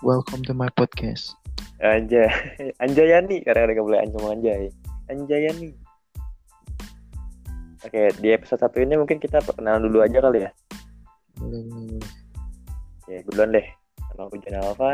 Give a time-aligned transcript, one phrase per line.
[0.00, 1.36] welcome to my podcast.
[1.80, 2.28] Anjay,
[2.84, 4.62] Anjayani karena ada boleh anjay anjay.
[5.12, 5.70] Anjayani.
[7.80, 10.50] Oke, di episode satu ini mungkin kita perkenalan dulu aja kali ya.
[11.40, 12.12] Boleh, boleh, boleh.
[13.00, 13.66] Oke, gue duluan deh.
[13.96, 14.92] Nama gue Jan Alfa.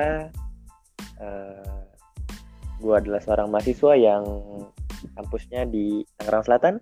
[1.19, 1.83] Uh,
[2.79, 4.23] gue adalah seorang mahasiswa yang
[5.19, 6.75] kampusnya di Tangerang Selatan.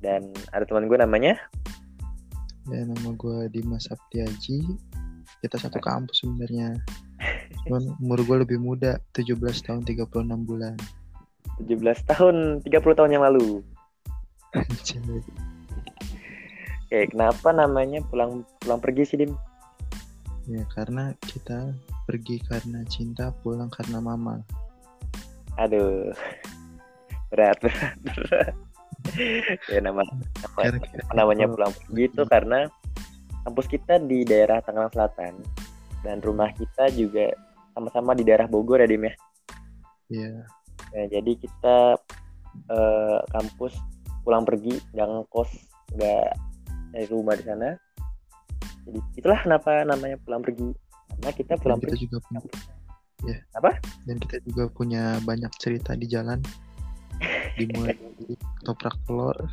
[0.00, 1.36] Dan ada teman gue namanya
[2.68, 4.62] Ya, nama gue Dimas Aptiaji.
[5.40, 6.76] Kita satu kampus sebenarnya.
[7.66, 10.76] Cuman umur gue lebih muda, 17 tahun 36 bulan.
[11.60, 13.64] 17 tahun, 30 tahun yang lalu.
[16.90, 19.32] Oke, kenapa namanya pulang pulang pergi sih, Dim?
[20.50, 21.70] ya, karena kita
[22.10, 24.42] pergi karena cinta, pulang karena mama.
[25.60, 26.10] Aduh.
[27.30, 28.54] Berat, berat, berat.
[29.70, 30.02] ya nama,
[30.42, 30.60] nama
[31.14, 32.66] namanya pulang pergi itu karena
[33.44, 35.34] kampus kita di daerah Tangerang Selatan
[36.04, 37.32] dan rumah kita juga
[37.76, 39.14] sama-sama di daerah Bogor ya Dim ya.
[40.10, 40.32] Iya,
[40.90, 42.02] Nah, jadi kita
[42.66, 43.78] eh, kampus
[44.26, 45.50] pulang pergi nggak ngekos
[45.94, 46.28] nggak
[46.90, 47.78] dari rumah di sana.
[48.90, 50.74] Jadi itulah kenapa namanya pulang pergi
[51.14, 52.02] karena kita dan pulang kita pergi.
[52.08, 52.40] juga punya,
[53.22, 53.36] ya.
[53.54, 53.70] Apa?
[54.08, 56.42] Dan kita juga punya banyak cerita di jalan.
[57.54, 58.34] Dimulai dari
[58.66, 59.36] toprak telur,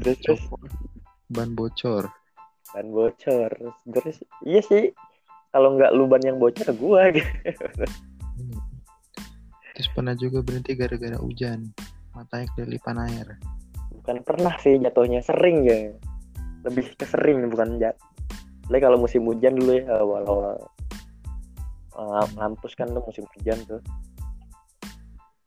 [0.00, 0.40] Terus, terus.
[0.48, 0.70] copot,
[1.28, 2.08] ban bocor.
[2.68, 3.48] ban bocor
[3.88, 4.92] terus iya sih
[5.48, 7.28] kalau nggak lu ban yang bocor gua gitu
[8.38, 8.54] Hmm.
[9.74, 11.74] Terus pernah juga berhenti gara-gara hujan.
[12.14, 13.34] Matanya kelilipan air.
[13.98, 15.90] bukan pernah sih jatuhnya sering ya
[16.62, 17.98] lebih ke sering bukan jat
[18.70, 20.54] Lagi kalau musim hujan dulu ya awal-awal
[21.98, 23.82] uh, ngampus kan tuh musim hujan tuh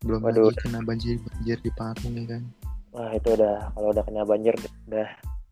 [0.02, 0.50] Belum Waduh.
[0.50, 2.44] lagi kena banjir-banjir di Parung ya kan.
[2.92, 4.54] wah itu udah kalau udah kena banjir
[4.92, 5.10] udah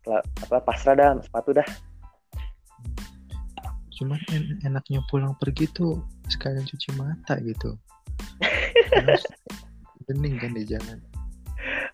[0.08, 1.68] apa pasrah dah sepatu dah
[4.00, 6.00] Cuman en- enaknya pulang pergi tuh
[6.32, 7.76] sekalian cuci mata gitu.
[10.08, 10.98] Bening kan di jalan.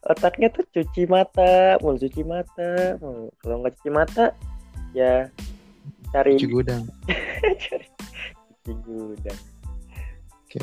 [0.07, 4.31] otaknya tuh cuci mata mau cuci mata mau kalau nggak cuci mata
[4.95, 5.27] ya
[6.15, 6.87] cari Cuci gudang
[7.67, 7.87] cari
[8.63, 9.41] cuci gudang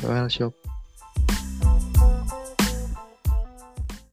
[0.08, 0.56] oil shop.